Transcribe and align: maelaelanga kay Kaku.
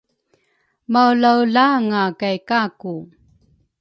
maelaelanga 0.91 2.03
kay 2.19 2.37
Kaku. 2.49 2.93